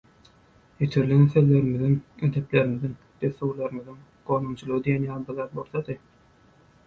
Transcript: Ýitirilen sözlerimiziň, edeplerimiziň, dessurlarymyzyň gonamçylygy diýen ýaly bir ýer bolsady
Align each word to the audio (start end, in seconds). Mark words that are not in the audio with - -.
Ýitirilen 0.85 1.27
sözlerimiziň, 1.33 1.91
edeplerimiziň, 2.27 2.95
dessurlarymyzyň 3.25 3.99
gonamçylygy 4.31 4.83
diýen 4.89 5.05
ýaly 5.11 5.27
bir 5.29 5.43
ýer 5.43 5.53
bolsady 5.61 5.97